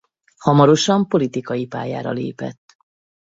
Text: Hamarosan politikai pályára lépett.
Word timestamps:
Hamarosan 0.37 1.07
politikai 1.07 1.65
pályára 1.65 2.11
lépett. 2.11 2.59